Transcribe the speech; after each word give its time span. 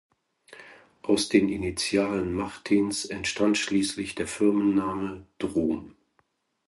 Aus 1.03 1.29
den 1.29 1.47
Initialen 1.47 2.33
Martins 2.33 3.05
entstand 3.05 3.59
schließlich 3.59 4.15
der 4.15 4.25
Firmenname 4.25 5.27
Drom. 5.37 5.95